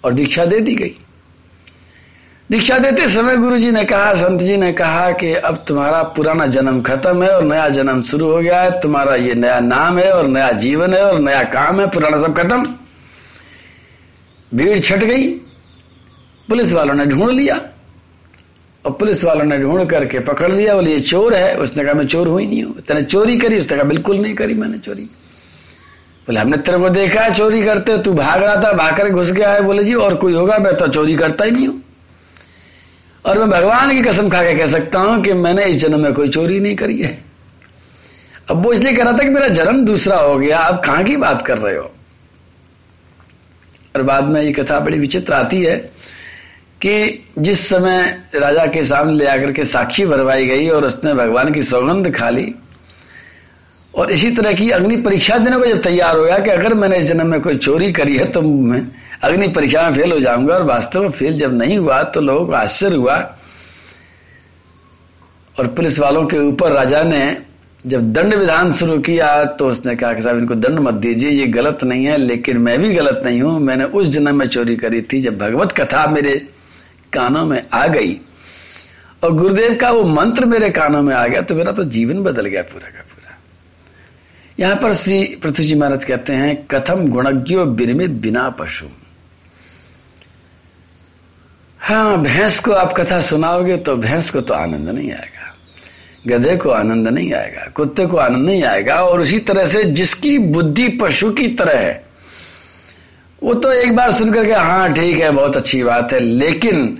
और 0.04 0.12
दीक्षा 0.12 0.44
दे 0.44 0.60
दी 0.60 0.74
गई। 0.74 0.96
दीक्षा 2.50 2.78
देते 2.78 3.08
समय 3.08 3.36
गुरु 3.36 3.58
जी 3.58 3.70
ने 3.70 3.84
कहा, 3.84 4.14
संत 4.14 4.40
जी 4.40 4.56
ने 4.56 4.72
कहा 4.72 5.10
कि 5.10 5.34
अब 5.34 5.64
तुम्हारा 5.68 6.02
पुराना 6.02 6.46
जन्म 6.46 6.82
खत्म 6.82 7.22
है 7.22 7.30
और 7.30 7.44
नया 7.44 7.68
जन्म 7.68 8.02
शुरू 8.02 8.32
हो 8.32 8.38
गया 8.38 8.62
है। 8.62 8.80
तुम्हारा 8.80 9.14
ये 9.14 9.34
नया 9.34 9.60
नाम 9.60 9.98
है 9.98 10.12
और 10.12 10.26
नया 10.26 10.52
जीवन 10.52 10.94
है 10.94 11.02
और 11.02 11.20
नया 11.20 11.42
काम 11.42 11.80
है, 11.80 11.86
पुराना 11.86 12.16
सब 12.16 12.38
खत्म। 12.38 12.64
भीड़ 14.54 14.78
छट 14.78 15.04
गई। 15.04 15.28
पुलिस 16.48 16.72
वालों 16.72 16.94
ने 16.94 17.06
ढूंढ 17.06 17.30
लिया। 17.30 17.60
और 18.88 18.94
पुलिस 18.94 19.24
वालों 19.24 19.44
ने 19.44 19.58
ढूंढ 19.58 19.90
करके 19.90 20.18
पकड़ 20.18 20.52
लिया, 20.52 20.74
बोले, 20.74 20.92
ये 20.92 21.00
चोर 21.00 21.34
है। 21.34 21.56
उसने 21.56 21.84
कहा, 21.84 21.92
मैं 21.92 22.06
चोर 22.06 22.28
हुई 22.28 22.46
नहीं 22.46 22.62
हूँ। 22.62 22.80
तेने 22.80 23.02
चोरी 23.02 23.38
करी, 23.38 23.58
उसने 23.58 23.78
कहा, 23.78 23.88
बिल्कुल 23.88 24.18
नहीं 24.18 24.34
करी 24.34 24.54
मैंने 24.54 24.78
चोरी। 24.78 25.02
बोले, 26.26 26.40
हमने 26.40 26.56
तेरे 26.56 26.78
को 26.78 26.88
देखा 26.88 27.20
है, 27.20 27.34
चोरी 27.34 27.62
करते 27.62 27.98
तू 27.98 28.12
भाग 28.12 28.42
रहा 28.42 28.56
था 28.56 28.72
भाग 28.72 28.96
कर 28.96 29.08
घुस 29.08 29.32
गया 29.32 29.52
है। 29.52 29.62
बोले, 29.62 29.84
जी, 29.84 29.94
और 29.94 30.14
कोई 30.14 30.34
होगा, 30.34 30.58
मैं 30.58 30.76
तो 30.76 30.88
चोरी 30.88 31.16
करता 31.16 31.44
ही 31.44 31.50
नहीं 31.50 31.68
हूँ। 31.68 31.82
और 33.24 33.38
मैं 33.38 33.50
भगवान 33.50 33.90
की 33.90 34.02
कसम 34.02 34.28
खा 34.28 34.42
के 34.42 34.54
कह 34.54 34.66
सकता 34.66 34.98
हूँ 34.98 35.22
कि 35.22 35.32
मैंने 35.32 35.64
इस 35.64 35.76
जन्म 35.76 36.00
में 36.00 36.14
कोई 36.14 36.28
चोरी 36.28 36.60
नहीं 36.60 36.76
करी 36.76 37.02
है। 37.02 37.24
अब 38.50 38.64
वो 38.64 38.72
इसलिए 38.72 38.92
कह 38.92 39.02
रहा 39.02 39.12
था 39.12 39.18
कि 39.18 39.30
मेरा 39.30 39.48
जन्म 39.48 39.84
दूसरा 39.84 40.16
हो 40.16 40.38
गया, 40.38 40.58
आप 40.58 40.84
कहाँ 40.84 41.04
की 41.04 41.16
बात 41.16 41.42
कर 41.42 41.58
रहे 41.58 41.76
हो? 41.76 41.90
और 43.96 44.02
बाद 44.02 44.24
में 44.24 44.42
ये 44.42 44.52
कथा 44.52 44.80
बड़ी 44.80 44.98
विचित्र 44.98 45.32
आती 45.32 45.62
है 45.62 45.90
कि 46.80 47.24
जिस 47.38 47.68
समय 47.68 48.02
राजा 48.34 48.66
के 48.66 48.82
सामने 48.84 49.14
ले 49.14 49.26
आकर 49.26 49.52
के 49.52 49.64
साक्षी 49.64 50.04
भरवाई 50.06 50.46
गई 50.46 50.68
और 50.68 50.84
उसने 50.86 51.14
भगवान 51.14 51.52
की 51.52 51.62
सौगंध 51.62 52.14
खा 52.16 52.28
ली। 52.30 52.54
और 53.94 54.10
इसी 54.12 54.30
तरह 54.30 54.52
की 54.52 54.70
अग्नि 54.70 54.96
परीक्षा 54.98 55.38
देने 55.38 55.56
को 55.58 55.66
जब 55.66 55.82
तैयार 55.82 56.16
हो 56.16 56.24
गया 56.24 56.38
कि 56.38 56.50
अगर 56.50 56.74
मैंने 56.74 56.96
इस 56.96 57.04
जन्म 57.04 57.26
में 57.26 57.40
कोई 57.40 57.56
चोरी 57.56 57.90
करी 57.92 58.16
है 58.16 58.24
तो 58.32 58.42
मैं 58.42 58.86
अग्नि 59.22 59.48
परीक्षा 59.48 59.82
में 59.82 59.96
फेल 59.96 60.12
हो 60.12 60.18
जाऊँगा 60.20 60.54
और 60.54 60.62
वास्तव 60.62 61.02
में 61.02 61.10
फेल 61.10 61.38
जब 61.38 61.56
नहीं 61.58 61.78
हुआ 61.78 62.02
तो 62.04 62.20
लोगों 62.20 62.46
को 62.46 62.52
आश्चर्य 62.52 62.96
हुआ। 62.96 63.16
और 65.56 65.66
पुलिस 65.66 65.98
वालों 65.98 66.24
के 66.26 66.38
ऊपर 66.38 66.72
राजा 66.72 67.02
ने 67.02 67.36
जब 67.84 68.12
दंड 68.12 68.34
विधान 68.34 68.72
शुरू 68.72 68.98
किया 68.98 69.44
तो 69.44 69.68
उसने 69.68 69.94
कहा 69.96 70.12
कि 70.14 70.22
साहब, 70.22 70.38
इनको 70.38 70.54
दंड 70.54 70.78
मत 70.78 70.94
दीजिए, 70.94 71.30
ये 71.30 71.46
गलत 71.48 71.82
नहीं 71.84 72.04
है, 72.04 72.16
लेकिन 72.18 72.58
मैं 72.58 72.78
भी 72.80 72.94
गलत 72.94 73.20
नहीं 73.24 73.40
हूँ। 73.42 73.58
मैंने 73.60 73.84
उस 73.84 74.08
जन्म 74.08 74.38
में 74.38 74.46
चोरी 74.46 74.76
करी 74.76 75.00
थी, 75.02 75.20
जब 75.20 75.38
भगवत 75.38 75.72
कथा 75.72 76.06
मेरे 76.06 76.34
कानों 77.12 77.44
में 77.46 77.62
आ 77.72 77.86
गई 77.86 78.20
और 79.24 79.32
गुरुदेव 79.32 79.76
का 79.76 79.90
वो 79.90 80.02
मंत्र 80.04 80.46
मेरे 80.46 80.70
कानों 80.70 81.02
में 81.02 81.14
आ 81.14 81.26
गया 81.26 81.42
तो 81.42 81.54
मेरा 81.54 81.72
तो 81.72 81.84
जीवन 81.86 82.22
बदल 82.22 82.46
गया 82.46 82.62
पूरा 82.64 82.88
का 82.88 83.02
पूरा। 83.02 83.36
यहाँ 84.58 84.76
पर 84.76 84.94
श्री 84.94 85.24
पृथ्वी 85.42 85.64
जी 85.66 85.74
महाराज 85.74 86.04
कहते 86.04 86.32
हैं, 86.32 86.54
कथम 86.66 87.06
गुणज्ञो 87.08 87.64
बिरमित 87.66 88.10
बिना 88.20 88.48
पशु 88.50 88.86
हाँ 91.80 92.22
भैंस 92.22 92.58
को 92.60 92.72
आप 92.72 92.92
कथा 92.92 93.20
सुनाओगे 93.20 93.76
तो 93.78 93.96
भैंस 93.96 94.30
को 94.30 94.40
तो 94.40 94.54
आनंद 94.54 94.88
नहीं 94.88 95.12
आएगा, 95.12 95.54
गधे 96.26 96.56
को 96.56 96.70
आनंद 96.70 97.08
नहीं 97.08 97.32
आएगा, 97.34 97.66
कुत्ते 97.66 98.06
को 98.06 98.16
आनंद 98.16 98.46
नहीं 98.46 98.62
आएगा 98.64 98.94
और 99.02 99.20
उसी 99.20 99.38
तरह 99.40 99.64
से 99.64 99.84
जिसकी 99.84 100.38
बुद्धि 100.38 100.88
पशु 101.00 101.30
की 101.32 101.48
तरह 101.48 101.78
है 101.78 102.07
वो 103.42 103.54
तो 103.54 103.72
एक 103.72 103.96
बार 103.96 104.10
सुनकर 104.10 104.46
के 104.46 104.52
हाँ 104.52 104.92
ठीक 104.92 105.18
है, 105.18 105.30
बहुत 105.30 105.56
अच्छी 105.56 105.82
बात 105.82 106.12
है, 106.12 106.20
लेकिन 106.20 106.98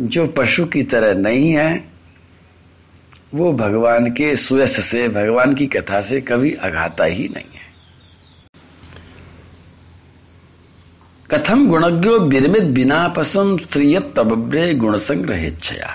जो 0.00 0.26
पशु 0.26 0.64
की 0.64 0.82
तरह 0.82 1.14
नहीं 1.14 1.52
है, 1.52 1.84
वो 3.34 3.52
भगवान 3.52 4.10
के 4.10 4.36
सुयस 4.36 4.84
से, 4.84 5.08
भगवान 5.08 5.54
की 5.54 5.66
कथा 5.66 6.00
से 6.00 6.20
कभी 6.20 6.52
अघाता 6.52 7.04
ही 7.04 7.28
नहीं 7.28 7.58
है। 7.58 7.66
कथम 11.30 11.66
गुणज्ञो 11.68 12.18
विरमित 12.18 12.62
बिना 12.62 13.08
पसम 13.08 13.56
स्त्रीय 13.58 14.00
तबब्रे 14.00 14.74
गुण 14.74 14.96
संग्रहेच्छया। 14.96 15.94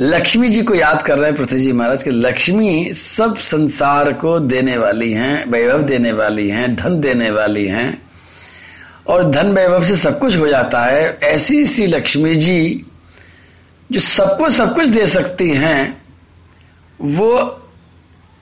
लक्ष्मी 0.00 0.48
जी 0.48 0.62
को 0.62 0.74
याद 0.74 1.02
कर 1.02 1.18
रहे 1.18 1.30
हैं 1.30 1.36
पृथ्वी 1.36 1.58
जी 1.60 1.72
महाराज 1.72 2.02
के, 2.02 2.10
लक्ष्मी 2.10 2.92
सब 2.92 3.36
संसार 3.36 4.12
को 4.12 4.38
देने 4.40 4.76
वाली 4.76 5.12
हैं, 5.12 5.50
वैभव 5.50 5.82
देने 5.82 6.12
वाली 6.12 6.48
हैं, 6.48 6.74
धन 6.76 7.00
देने 7.00 7.30
वाली 7.30 7.66
हैं 7.66 8.03
और 9.06 9.30
धन 9.30 9.46
वैभव 9.46 9.84
से 9.84 9.96
सब 9.96 10.18
कुछ 10.18 10.36
हो 10.36 10.48
जाता 10.48 10.84
है। 10.84 11.18
ऐसी 11.22 11.64
श्री 11.64 11.86
लक्ष्मी 11.86 12.34
जी 12.34 12.86
जो 13.92 14.00
सबको 14.00 14.50
सब 14.50 14.74
कुछ 14.74 14.88
दे 14.88 15.06
सकती 15.06 15.50
हैं, 15.50 16.02
वो 17.00 17.60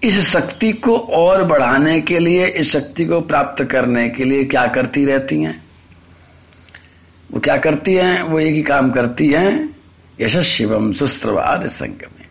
इस 0.02 0.33
शक्ति 0.33 0.73
को 0.73 0.99
और 0.99 1.45
बढ़ाने 1.45 2.01
के 2.01 2.18
लिए, 2.18 2.46
इस 2.46 2.72
शक्ति 2.72 3.05
को 3.05 3.20
प्राप्त 3.20 3.64
करने 3.64 4.09
के 4.09 4.25
लिए 4.25 4.44
क्या 4.44 4.66
करती 4.66 5.05
रहती 5.05 5.42
हैं? 5.42 5.64
वो 7.33 7.40
क्या 7.40 7.57
करती 7.57 7.94
हैं? 7.94 8.22
वो 8.22 8.40
एक 8.40 8.55
ही 8.55 8.62
काम 8.62 8.90
करती 8.90 9.29
हैं 9.29 9.77
यश 10.20 10.38
शिवम 10.38 10.92
सुस्त्रवाद 10.92 11.70
में 11.81 12.27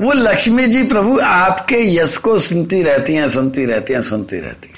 वो 0.00 0.12
लक्ष्मी 0.12 0.66
जी 0.66 0.82
प्रभु 0.82 1.20
आपके 1.20 1.96
यश 1.96 2.16
को 2.16 2.38
सुनती 2.38 2.82
रहती 2.82 3.14
हैं, 3.14 3.28
सुनती 3.28 3.64
रहती 3.64 3.92
हैं, 3.92 4.02
सुनती 4.02 4.36
रहती 4.36 4.68
हैं। 4.68 4.75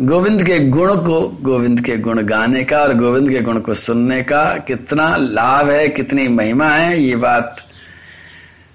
गोविंद 0.00 0.42
के 0.42 0.58
गुण 0.58 0.96
को, 0.96 1.28
गोविंद 1.28 1.80
के 1.80 1.96
गुण 1.96 2.22
गाने 2.22 2.64
का 2.64 2.80
और 2.80 2.94
गोविंद 2.94 3.30
के 3.30 3.40
गुण 3.40 3.60
को 3.60 3.74
सुनने 3.74 4.22
का 4.22 4.58
कितना 4.58 5.16
लाभ 5.16 5.70
है, 5.70 5.88
कितनी 5.88 6.28
महिमा 6.28 6.68
है, 6.68 7.02
ये 7.02 7.16
बात 7.16 7.68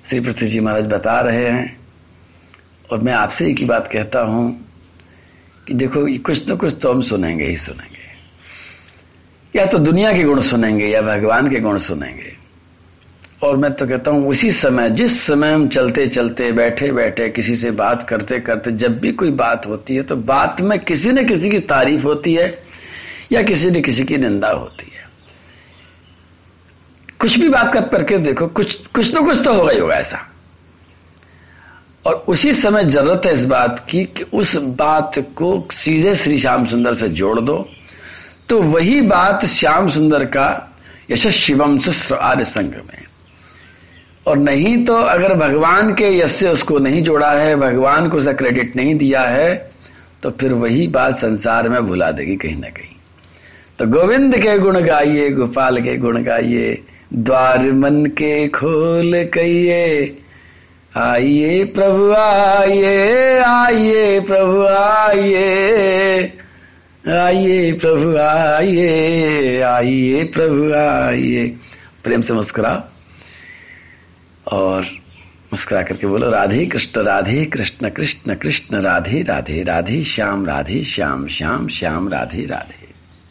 श्री 0.06 0.20
पृथ्वी 0.20 0.48
जी 0.48 0.60
महाराज 0.60 0.86
बता 0.86 1.22
रहे 1.22 1.50
हैं। 1.50 1.80
और 2.92 3.00
मैं 3.00 3.14
आपसे 3.14 3.48
एक 3.48 3.60
ही 3.60 3.66
बात 3.66 3.88
कहता 3.88 4.22
हूँ 4.22 4.66
कि 5.68 5.74
देखो, 5.74 6.18
कुछ 6.18 6.46
तो 6.48 6.58
कुछ 6.58 6.78
तो 6.82 6.94
हम 6.94 7.02
सुनेंगे 7.02 7.46
ही 7.46 7.58
सुनेंगे। 7.58 8.04
या 9.60 9.66
तो 9.66 9.78
दुनिया 9.78 10.14
के 10.14 10.24
गुण 10.24 10.40
सुनेंगे 10.40 10.88
या 10.88 11.02
भगवान 11.02 11.50
के 11.50 11.60
गुण 11.60 11.78
सुनेंगे। 11.78 12.43
और 13.44 13.58
मैं 13.58 13.72
तो 13.74 13.88
कहता 13.88 14.12
हूँ, 14.12 14.28
उसी 14.28 14.52
समय, 14.52 14.90
जिस 14.90 15.22
समय 15.22 15.52
हम 15.52 15.68
चलते 15.68 16.08
चलते, 16.08 16.52
बैठे 16.52 16.92
बैठे, 16.92 17.30
किसी 17.30 17.56
से 17.56 17.72
बात 17.72 18.04
करते 18.04 18.40
करते, 18.40 18.72
जब 18.72 19.00
भी 19.00 19.12
कोई 19.12 19.32
बात 19.32 19.68
होती 19.68 19.96
है 19.96 20.04
तो 20.04 20.16
बात 20.16 20.62
में 20.62 20.80
किसी 20.80 21.12
न 21.12 21.28
किसी 21.28 21.50
की 21.50 21.60
तारीफ़ 21.60 22.04
होती 22.04 22.34
है, 22.34 22.64
या 23.32 23.42
किसी 23.42 23.72
न 23.72 23.82
किसी 23.82 24.04
की 24.04 24.18
निंदा 24.18 24.50
होती 24.50 24.92
है। 24.96 25.02
कुछ 27.20 27.40
भी 27.40 27.50
बात 27.50 27.74
कर 27.74 27.82
करके 27.82 28.18
देखो, 28.18 28.48
कुछ 28.48 28.88
कुछ 28.88 29.14
ना 29.14 29.22
कुछ 29.22 29.44
तो 29.44 29.54
होगा 29.54 29.72
ही 29.72 29.80
होगा 29.80 29.96
ऐसा। 29.96 30.30
और 32.06 32.14
उसी 32.28 32.54
समय 32.54 32.84
ज़रूरत 32.84 33.22
है 33.26 33.32
इस 33.34 33.46
बात 33.46 33.86
की, 33.90 34.04
कि 34.04 34.24
उस 34.24 34.56
बात 34.56 35.20
को 35.36 35.68
सीधे 35.72 36.16
श्री 36.16 36.38
श्याम 36.38 36.66
सुंदर 36.66 36.94
से 36.94 37.10
जोड़ 37.10 37.40
दो। 37.40 37.70
तो 38.50 38.62
वही 38.62 39.02
बात 39.02 39.46
श्याम 39.46 39.90
सुंदर 39.90 40.26
का 40.26 40.76
यश 41.12 41.28
शिवम 41.28 41.78
सुस्त्र 41.78 42.16
आर्य 42.16 42.44
संघ 42.44 42.76
में। 42.76 43.04
और 44.26 44.38
नहीं 44.38 44.84
तो 44.86 44.96
अगर 44.96 45.34
भगवान 45.34 45.94
के 45.94 46.10
यश 46.18 46.32
से 46.32 46.50
उसको 46.50 46.78
नहीं 46.80 47.02
जोड़ा 47.04 47.32
है, 47.32 47.56
भगवान 47.56 48.10
को 48.10 48.18
उसका 48.18 48.34
क्रेडिट 48.34 48.76
नहीं 48.76 48.96
दिया 48.96 49.22
है 49.22 49.72
तो 50.24 50.32
फिर 50.32 50.54
वही 50.54 50.88
बात 50.88 51.18
संसार 51.18 51.70
में 51.70 51.82
भुला 51.82 52.12
देगी 52.12 52.36
कहीं 52.36 52.56
ना 52.56 52.70
कहीं। 52.70 52.96
तो 53.80 53.86
गोविंद 53.88 54.38
के 54.38 54.58
गुण 54.60 54.80
गाइए, 54.82 55.30
गोपाल 55.30 55.82
के 55.82 55.96
गुण 55.98 56.24
गाइए, 56.24 56.78
द्वार 57.14 57.72
मन 57.72 58.06
के 58.06 58.48
खोल 58.48 59.24
कहिए, 59.34 60.18
आइए 60.98 61.64
प्रभु, 61.66 62.12
आइए 62.14 63.38
आइए 63.40 64.20
प्रभु, 64.20 64.62
आइए 64.68 66.34
आइए 67.10 67.72
प्रभु, 67.74 68.16
आइए 68.18 69.62
आइए 69.62 70.24
प्रभु, 70.34 70.72
आइए। 70.74 71.46
प्रेम 72.04 72.22
से 72.22 72.34
मुस्कुरा 72.34 72.74
और 74.48 74.82
मुस्कुरा 75.54 75.82
करके 75.82 76.08
बोलो, 76.08 76.30
राधे 76.30 76.66
कृष्ण 76.66 77.02
राधे 77.02 77.46
कृष्ण 77.46 77.90
कृष्ण 77.90 78.36
कृष्ण, 78.36 78.82
राधे 78.82 79.22
राधे 79.22 79.64
राधे, 79.64 80.04
श्याम 80.04 80.46
राधे, 80.46 80.84
श्याम 80.84 81.28
श्याम 81.28 81.68
श्याम, 81.68 82.10
राधे 82.10 82.46
राधे। 82.46 82.83